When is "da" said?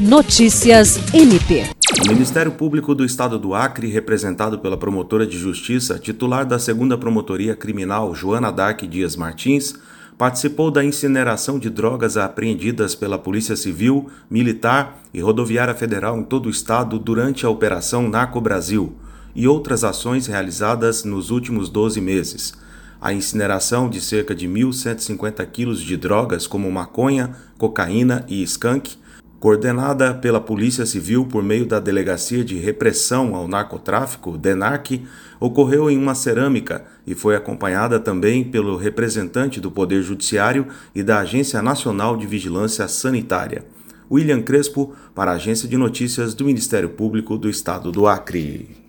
6.46-6.58, 10.70-10.82, 31.64-31.80, 41.02-41.20